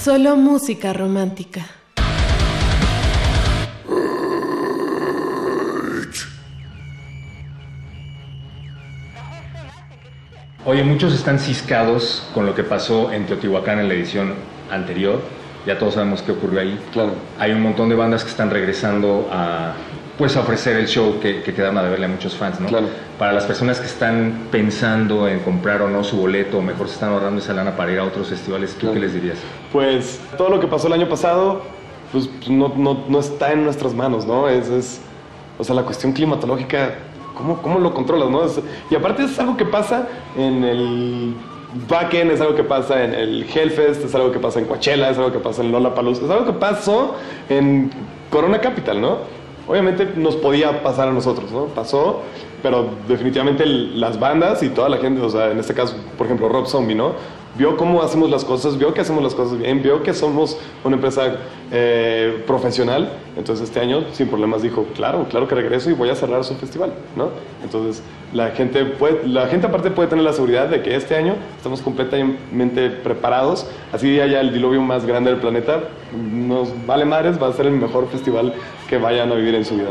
Solo 0.00 0.36
música 0.36 0.92
romántica. 0.92 1.66
Oye, 10.64 10.84
muchos 10.84 11.12
están 11.12 11.40
ciscados 11.40 12.28
con 12.32 12.46
lo 12.46 12.54
que 12.54 12.62
pasó 12.62 13.10
en 13.10 13.26
Teotihuacán 13.26 13.80
en 13.80 13.88
la 13.88 13.94
edición 13.94 14.34
anterior. 14.70 15.20
Ya 15.66 15.80
todos 15.80 15.94
sabemos 15.94 16.22
qué 16.22 16.30
ocurrió 16.30 16.60
ahí. 16.60 16.78
Claro. 16.92 17.14
Hay 17.40 17.50
un 17.50 17.62
montón 17.62 17.88
de 17.88 17.96
bandas 17.96 18.22
que 18.22 18.30
están 18.30 18.50
regresando 18.50 19.28
a 19.32 19.74
pues 20.18 20.36
a 20.36 20.40
ofrecer 20.40 20.76
el 20.76 20.88
show 20.88 21.20
que, 21.22 21.42
que 21.42 21.54
quedaron 21.54 21.78
a 21.78 21.82
deberle 21.84 22.06
a 22.06 22.08
muchos 22.08 22.34
fans, 22.34 22.58
¿no? 22.60 22.66
Claro. 22.66 22.86
Para 23.18 23.32
las 23.32 23.44
personas 23.44 23.78
que 23.80 23.86
están 23.86 24.48
pensando 24.50 25.28
en 25.28 25.38
comprar 25.40 25.80
o 25.82 25.88
no 25.88 26.02
su 26.02 26.16
boleto, 26.16 26.58
o 26.58 26.62
mejor 26.62 26.88
se 26.88 26.94
están 26.94 27.10
ahorrando 27.12 27.40
esa 27.40 27.52
lana 27.54 27.76
para 27.76 27.92
ir 27.92 28.00
a 28.00 28.04
otros 28.04 28.28
festivales, 28.28 28.74
¿tú 28.74 28.92
qué 28.92 28.98
les 28.98 29.14
dirías? 29.14 29.38
Pues 29.72 30.20
todo 30.36 30.48
lo 30.50 30.58
que 30.60 30.66
pasó 30.66 30.88
el 30.88 30.94
año 30.94 31.08
pasado, 31.08 31.62
pues 32.12 32.28
no, 32.48 32.72
no, 32.76 33.04
no 33.08 33.20
está 33.20 33.52
en 33.52 33.62
nuestras 33.64 33.94
manos, 33.94 34.26
¿no? 34.26 34.48
Es, 34.48 34.68
es 34.68 35.00
o 35.56 35.62
sea, 35.64 35.74
la 35.76 35.82
cuestión 35.82 36.12
climatológica, 36.12 36.94
¿cómo, 37.36 37.62
cómo 37.62 37.78
lo 37.78 37.94
controlas, 37.94 38.28
no? 38.28 38.44
Es- 38.44 38.60
y 38.90 38.94
aparte 38.96 39.22
es 39.24 39.38
algo 39.38 39.56
que 39.56 39.64
pasa 39.66 40.08
en 40.36 40.64
el 40.64 41.34
backend, 41.88 42.32
es 42.32 42.40
algo 42.40 42.56
que 42.56 42.64
pasa 42.64 43.04
en 43.04 43.14
el 43.14 43.44
Hellfest, 43.44 44.04
es 44.04 44.14
algo 44.16 44.32
que 44.32 44.38
pasa 44.40 44.58
en 44.58 44.64
Coachella, 44.64 45.10
es 45.10 45.18
algo 45.18 45.30
que 45.30 45.38
pasa 45.38 45.62
en 45.62 45.70
Lollapalooza, 45.70 46.24
es 46.24 46.30
algo 46.30 46.46
que 46.46 46.52
pasó 46.54 47.14
en 47.48 47.90
Corona 48.30 48.60
Capital, 48.60 49.00
¿no? 49.00 49.37
Obviamente 49.68 50.08
nos 50.16 50.36
podía 50.36 50.82
pasar 50.82 51.08
a 51.08 51.12
nosotros, 51.12 51.52
¿no? 51.52 51.66
Pasó, 51.66 52.22
pero 52.62 52.88
definitivamente 53.06 53.66
las 53.66 54.18
bandas 54.18 54.62
y 54.62 54.70
toda 54.70 54.88
la 54.88 54.96
gente, 54.96 55.20
o 55.20 55.28
sea, 55.28 55.50
en 55.50 55.58
este 55.58 55.74
caso, 55.74 55.94
por 56.16 56.26
ejemplo, 56.26 56.48
Rob 56.48 56.66
Zombie, 56.66 56.94
¿no? 56.94 57.12
Vio 57.58 57.76
cómo 57.76 58.00
hacemos 58.02 58.30
las 58.30 58.44
cosas, 58.44 58.78
vio 58.78 58.94
que 58.94 59.00
hacemos 59.00 59.20
las 59.20 59.34
cosas 59.34 59.58
bien, 59.58 59.82
vio 59.82 60.04
que 60.04 60.14
somos 60.14 60.56
una 60.84 60.94
empresa 60.94 61.38
eh, 61.72 62.44
profesional. 62.46 63.10
Entonces 63.36 63.68
este 63.68 63.80
año, 63.80 64.04
sin 64.12 64.28
problemas, 64.28 64.62
dijo, 64.62 64.86
claro, 64.94 65.26
claro 65.28 65.48
que 65.48 65.56
regreso 65.56 65.90
y 65.90 65.94
voy 65.94 66.08
a 66.08 66.14
cerrar 66.14 66.44
su 66.44 66.54
festival, 66.54 66.92
¿no? 67.16 67.30
Entonces 67.64 68.00
la 68.32 68.50
gente, 68.50 68.84
puede, 68.84 69.26
la 69.26 69.48
gente 69.48 69.66
aparte 69.66 69.90
puede 69.90 70.08
tener 70.08 70.24
la 70.24 70.32
seguridad 70.32 70.68
de 70.68 70.82
que 70.82 70.94
este 70.94 71.16
año 71.16 71.34
estamos 71.56 71.82
completamente 71.82 72.90
preparados. 72.90 73.66
Así 73.92 74.20
haya 74.20 74.40
el 74.40 74.52
diluvio 74.52 74.80
más 74.80 75.04
grande 75.04 75.30
del 75.30 75.40
planeta, 75.40 75.80
nos 76.32 76.68
vale 76.86 77.06
madres, 77.06 77.42
va 77.42 77.48
a 77.48 77.52
ser 77.52 77.66
el 77.66 77.72
mejor 77.72 78.08
festival 78.08 78.54
que 78.88 78.98
vayan 78.98 79.32
a 79.32 79.34
vivir 79.34 79.56
en 79.56 79.64
su 79.64 79.74
vida. 79.74 79.90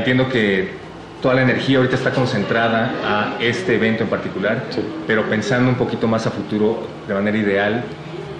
Entiendo 0.00 0.28
que 0.28 0.68
toda 1.22 1.34
la 1.34 1.42
energía 1.42 1.78
ahorita 1.78 1.94
está 1.96 2.10
concentrada 2.10 2.92
a 3.04 3.36
este 3.42 3.76
evento 3.76 4.02
en 4.02 4.08
particular, 4.10 4.64
pero 5.06 5.24
pensando 5.24 5.68
un 5.68 5.76
poquito 5.76 6.06
más 6.08 6.26
a 6.26 6.30
futuro, 6.30 6.78
de 7.06 7.14
manera 7.14 7.36
ideal, 7.38 7.84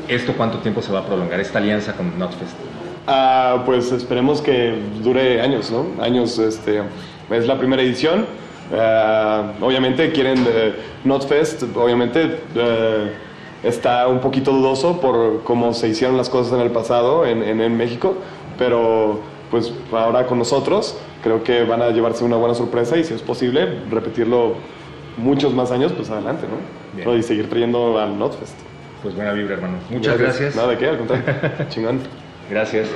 ¿esto 0.09 0.33
cuánto 0.37 0.59
tiempo 0.59 0.81
se 0.83 0.91
va 0.93 1.01
a 1.01 1.07
prolongar, 1.07 1.39
esta 1.41 1.59
alianza 1.59 1.93
con 1.93 2.19
Notfest? 2.19 2.57
Ah, 3.07 3.63
pues 3.67 3.93
esperemos 3.93 4.41
que 4.41 4.75
dure 5.03 5.41
años, 5.41 5.71
¿no? 5.71 6.03
Años, 6.03 6.39
este, 6.39 6.83
es 7.31 7.47
la 7.47 7.59
primera 7.59 7.83
edición. 7.83 8.27
Ah, 8.77 9.53
obviamente 9.61 10.11
quieren 10.13 10.45
eh, 10.49 10.75
Notfest, 11.05 11.65
obviamente 11.77 12.39
eh, 12.55 13.13
está 13.65 14.07
un 14.09 14.21
poquito 14.21 14.53
dudoso 14.53 15.01
por 15.01 15.43
cómo 15.43 15.75
se 15.75 15.89
hicieron 15.89 16.17
las 16.17 16.29
cosas 16.31 16.53
en 16.55 16.61
el 16.61 16.71
pasado 16.71 17.27
en, 17.27 17.43
en- 17.43 17.61
en 17.61 17.77
México, 17.77 18.17
pero 18.59 19.21
pues 19.51 19.73
ahora 19.93 20.27
con 20.27 20.39
nosotros 20.39 20.97
creo 21.23 21.43
que 21.43 21.64
van 21.64 21.83
a 21.83 21.91
llevarse 21.91 22.25
una 22.25 22.37
buena 22.37 22.55
sorpresa 22.55 22.97
y 22.97 23.05
si 23.05 23.14
es 23.14 23.23
posible 23.23 23.81
repetirlo 23.91 24.55
muchos 25.16 25.55
más 25.55 25.71
años, 25.71 25.93
pues 25.93 26.11
adelante, 26.11 26.47
¿no? 26.47 27.03
Bien. 27.05 27.18
Y 27.18 27.23
seguir 27.23 27.49
trayendo 27.49 27.99
al 27.99 28.18
Notfest. 28.18 28.59
Pues 29.03 29.14
buena 29.14 29.33
vibra, 29.33 29.55
hermano. 29.55 29.79
Muchas 29.91 30.18
gracias. 30.18 30.57
Nada 30.57 30.68
de 30.68 30.79
qué, 30.79 30.89
al 30.89 30.99
contrario. 30.99 31.25
Chingón. 31.68 32.01
Gracias. 32.51 32.89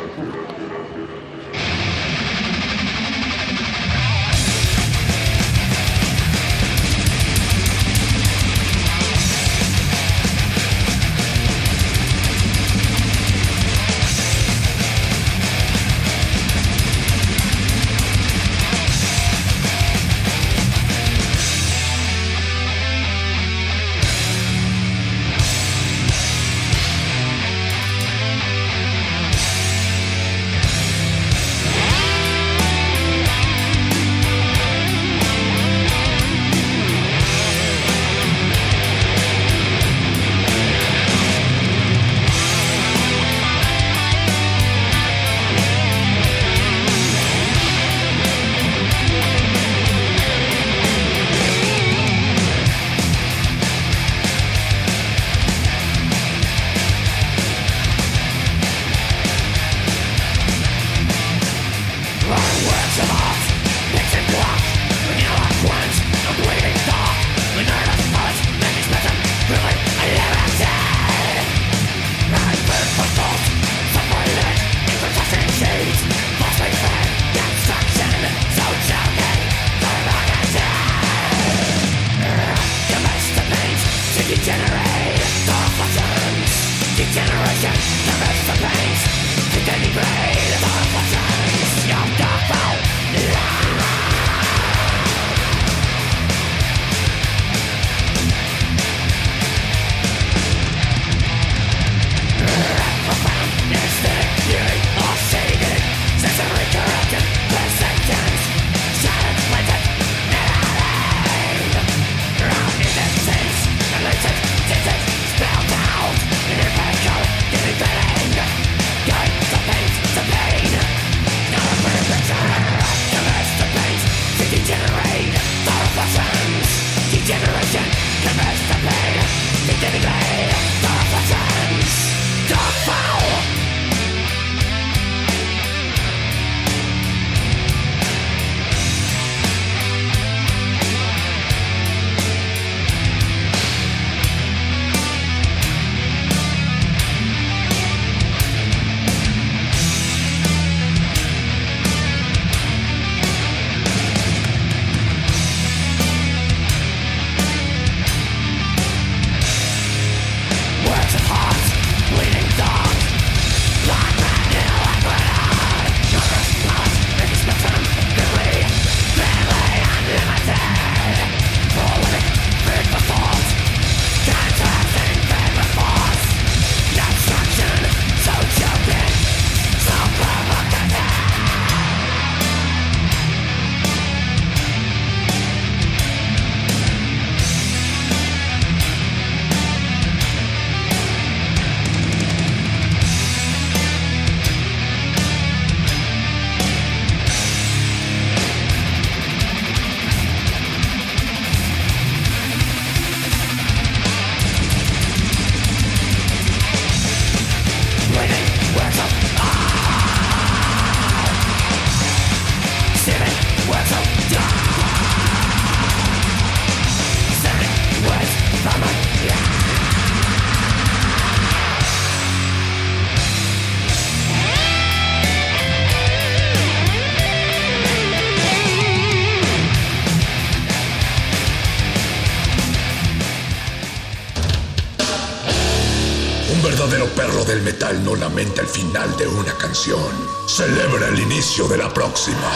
Final 238.75 239.17
de 239.17 239.29
una 239.29 239.57
canción. 239.57 240.13
Celebra 240.47 241.07
el 241.07 241.21
inicio 241.21 241.69
de 241.69 241.79
la 241.79 241.95
próxima. 241.95 242.51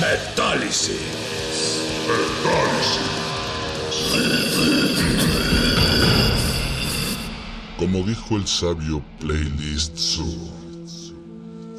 Metálisis. 0.00 0.96
Como 7.76 7.98
dijo 8.04 8.36
el 8.36 8.46
sabio 8.46 9.02
Playlist 9.20 9.98
Zoo, 9.98 10.48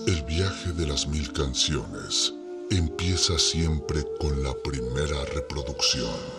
el 0.05 0.21
viaje 0.25 0.73
de 0.73 0.85
las 0.85 1.07
mil 1.07 1.33
canciones 1.33 2.35
empieza 2.69 3.39
siempre 3.39 4.05
con 4.19 4.43
la 4.43 4.53
primera 4.63 5.25
reproducción. 5.33 6.38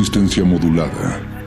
Resistencia 0.00 0.42
modulada. 0.46 1.39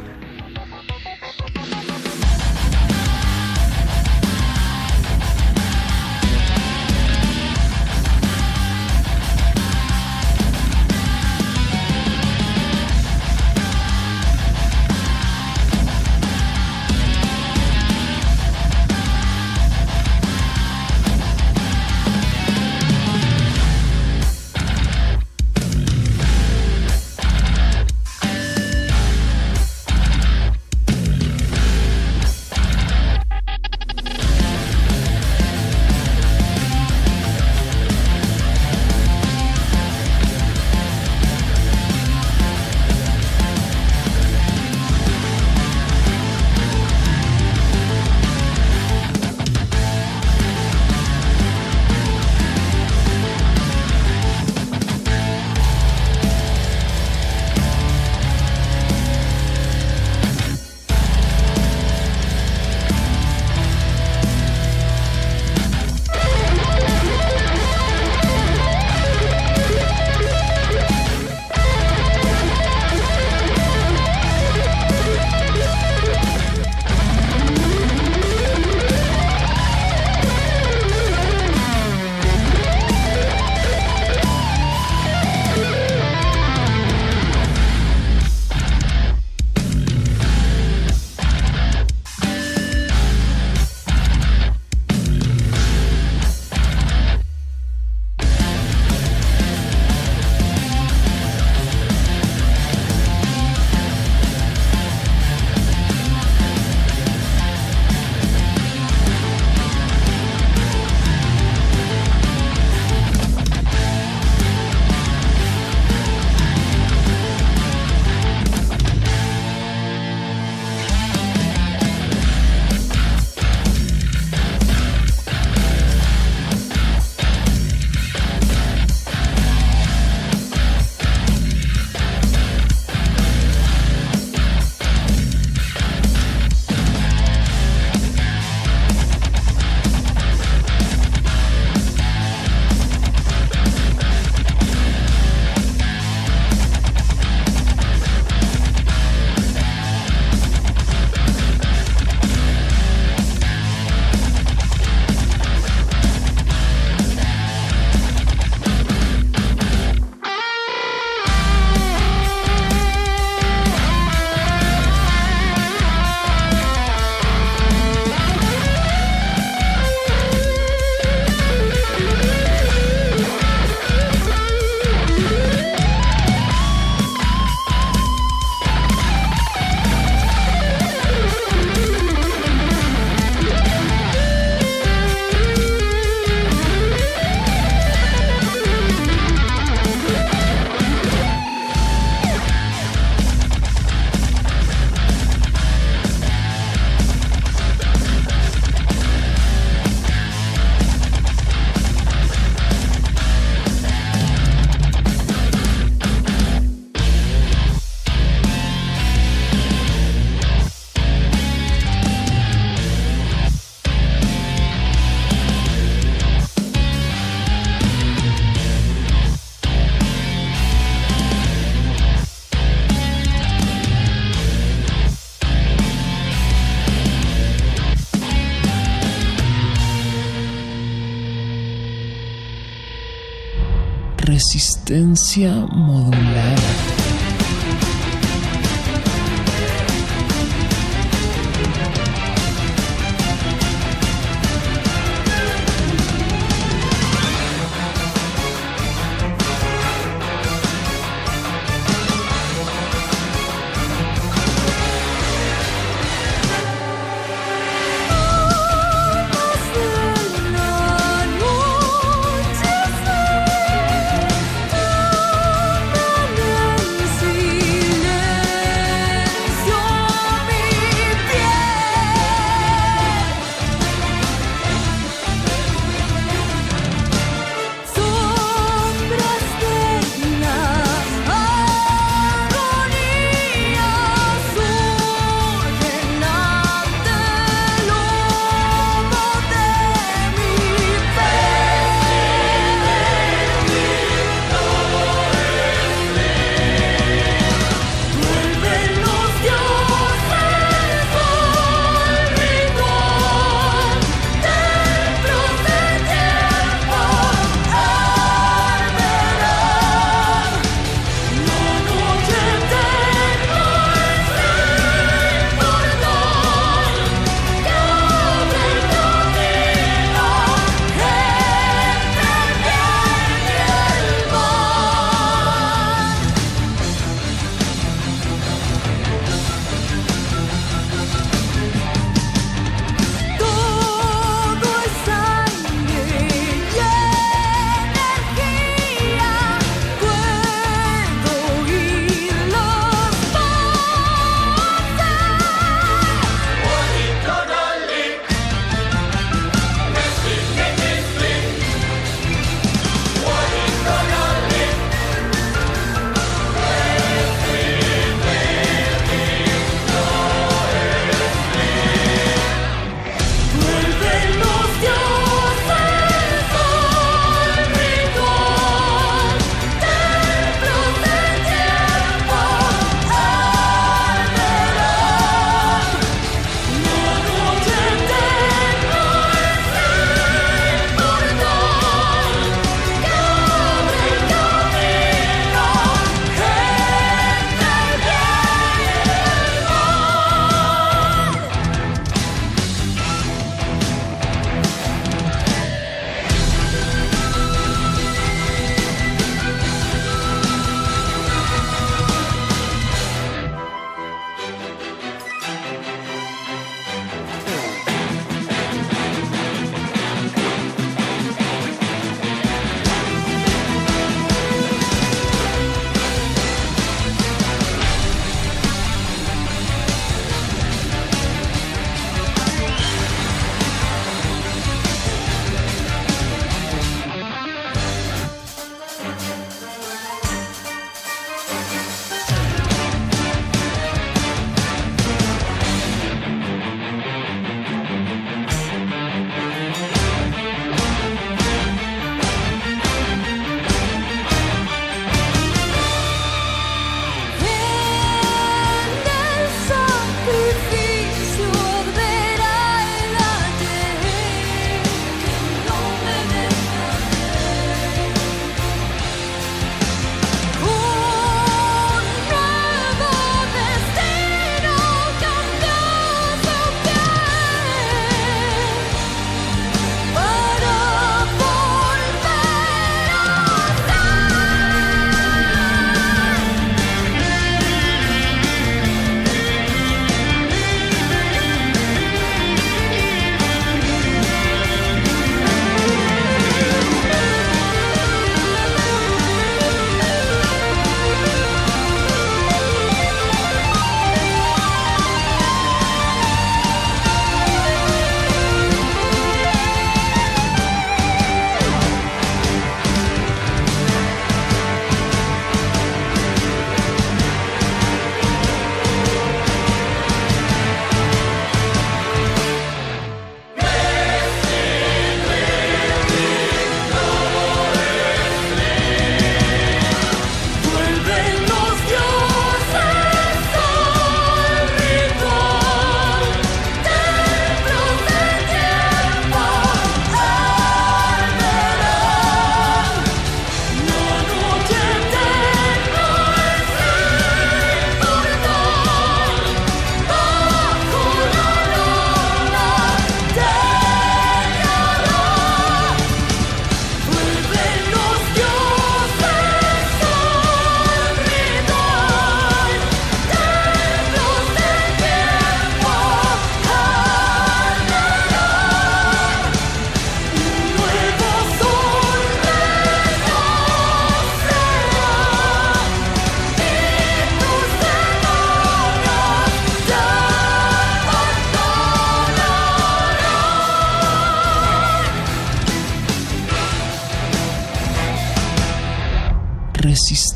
Resistencia 234.54 235.66
modulada. 235.72 236.83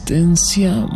Resistencia 0.09 0.87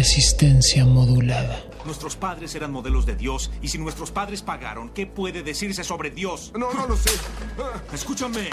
Resistencia 0.00 0.86
modulada. 0.86 1.62
Nuestros 1.84 2.16
padres 2.16 2.54
eran 2.54 2.72
modelos 2.72 3.04
de 3.04 3.16
Dios 3.16 3.50
y 3.60 3.68
si 3.68 3.76
nuestros 3.76 4.10
padres 4.10 4.40
pagaron, 4.40 4.88
¿qué 4.88 5.06
puede 5.06 5.42
decirse 5.42 5.84
sobre 5.84 6.08
Dios? 6.08 6.52
No, 6.58 6.72
no 6.72 6.86
lo 6.86 6.96
sé. 6.96 7.10
Escúchame. 7.92 8.48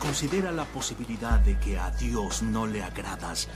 Considera 0.00 0.50
la 0.50 0.64
posibilidad 0.64 1.38
de 1.38 1.60
que 1.60 1.78
a 1.78 1.92
Dios 1.92 2.42
no 2.42 2.66
le 2.66 2.82
agradas. 2.82 3.48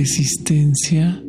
Resistencia 0.00 1.22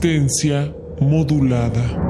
Resistencia 0.00 0.72
modulada. 1.00 2.07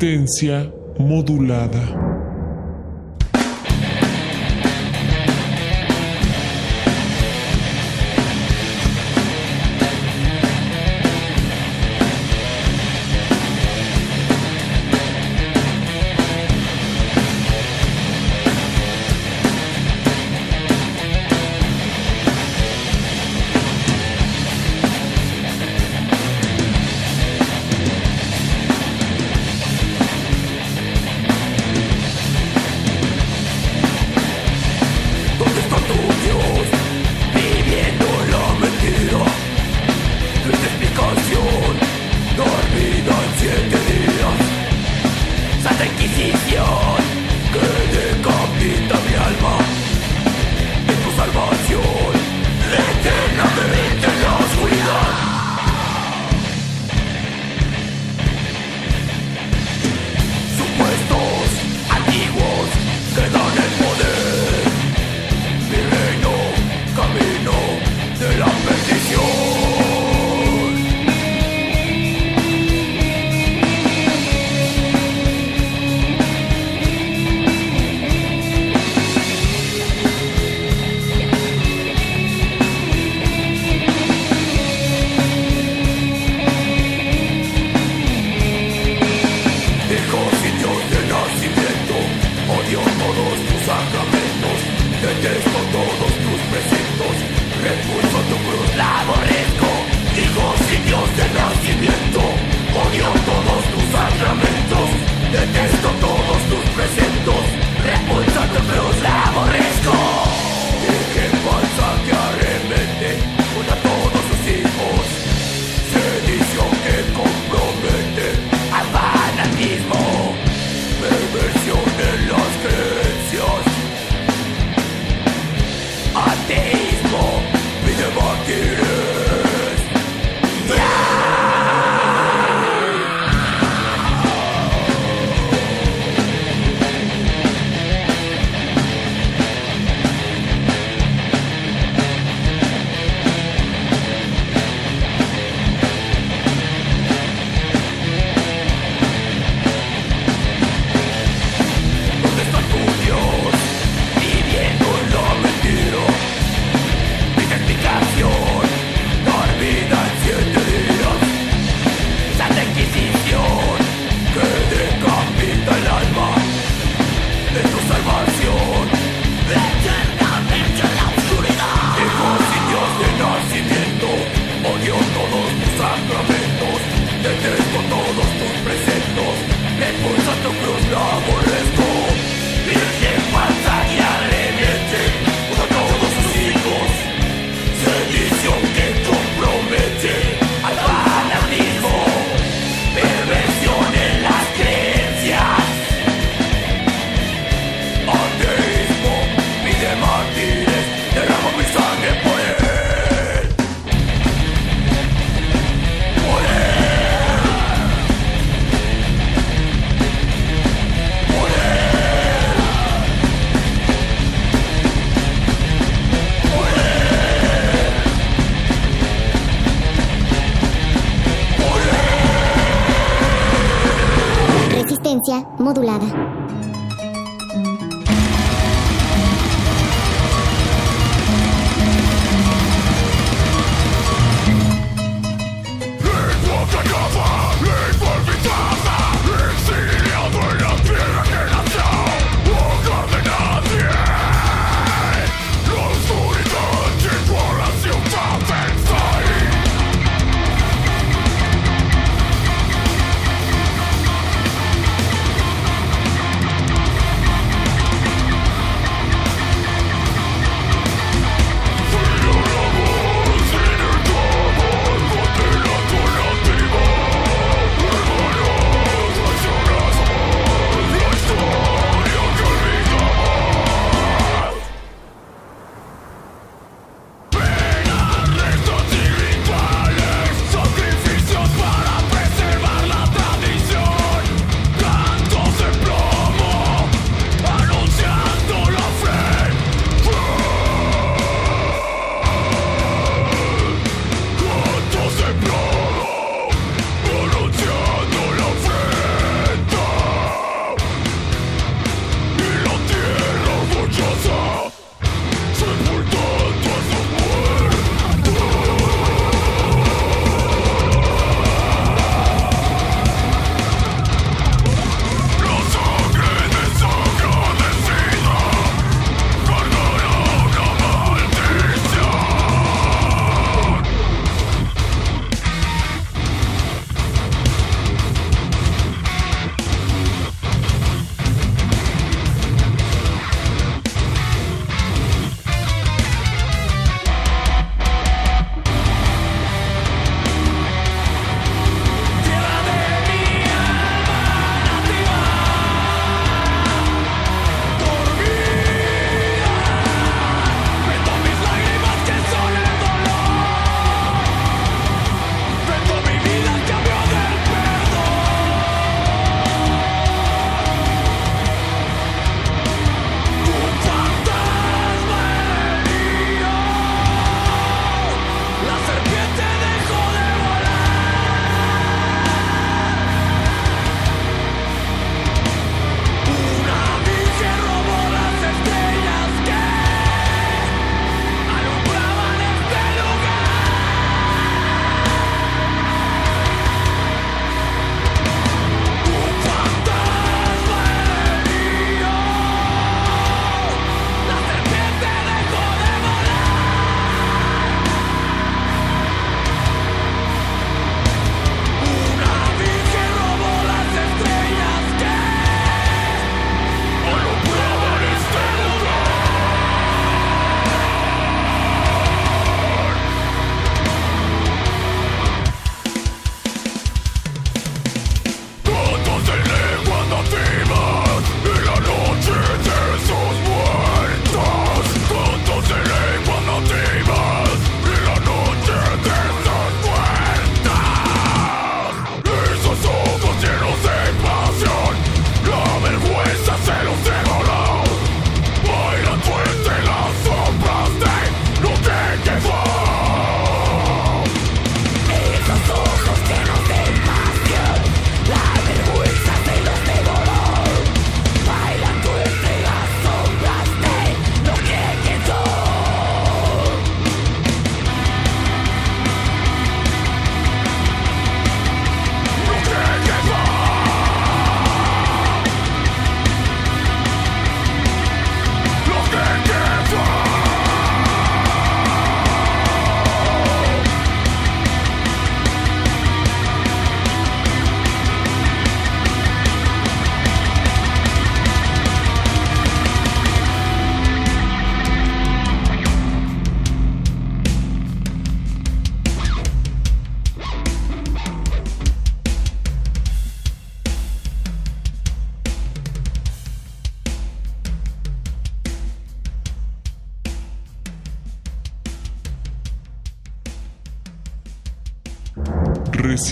Resistencia 0.00 0.72
modulada. 0.98 2.09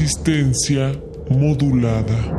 Resistencia 0.09 0.99
modulada. 1.29 2.38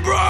bro! 0.00 0.23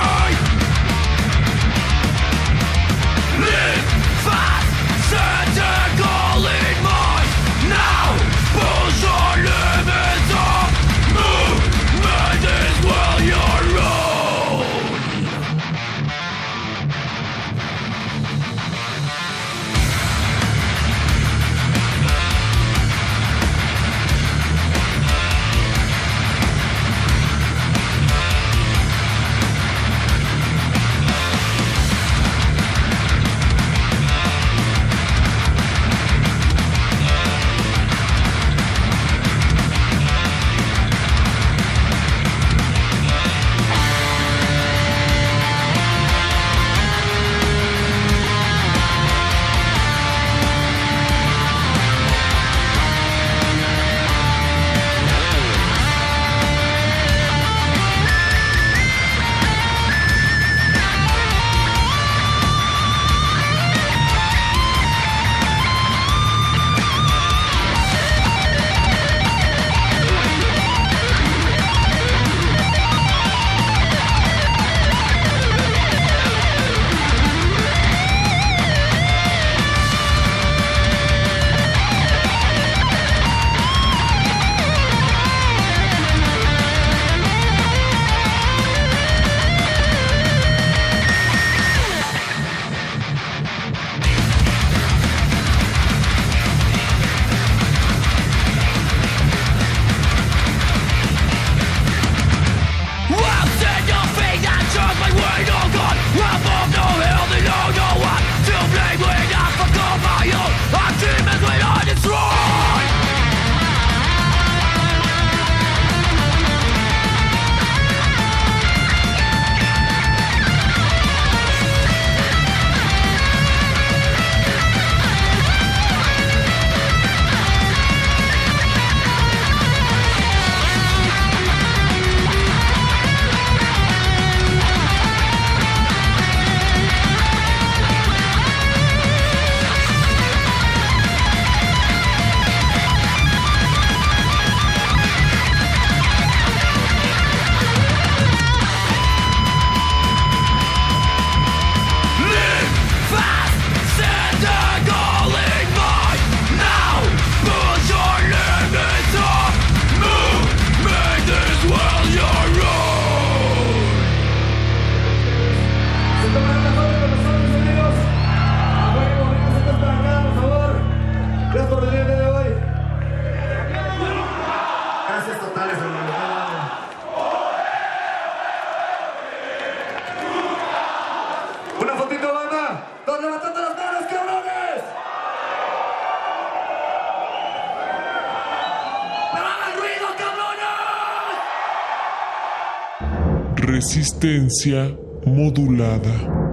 Resistencia 194.25 194.97
modulada. 195.27 196.44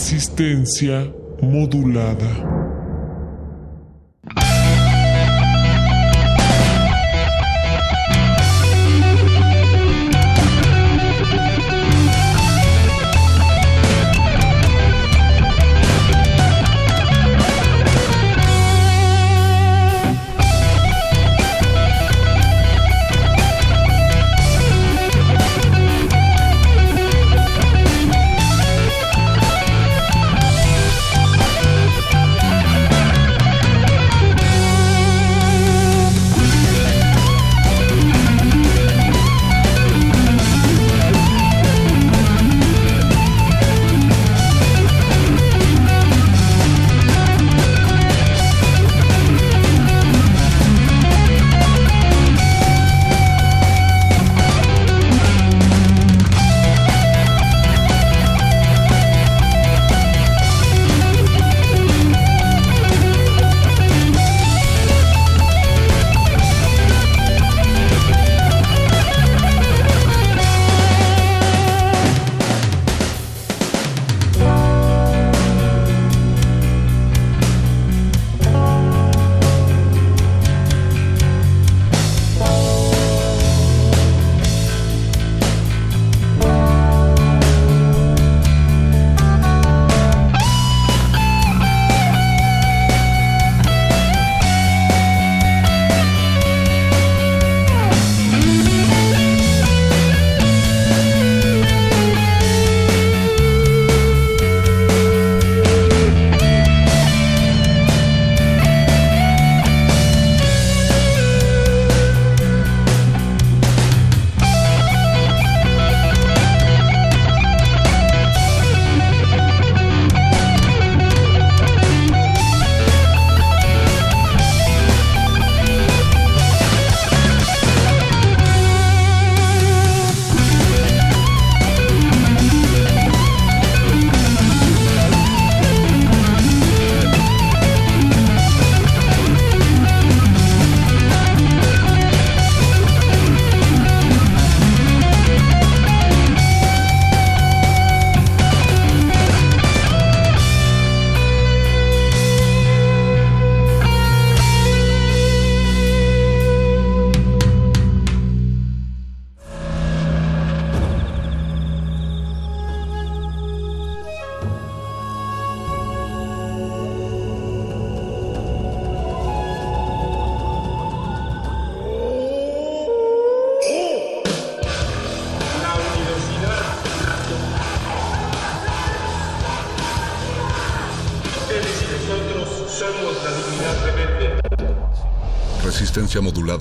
Resistencia 0.00 1.12
modulada. 1.42 2.49